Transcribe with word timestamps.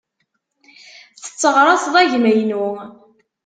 Tetteɣraṣeḍ 1.23 1.95
agma-inu. 2.03 2.67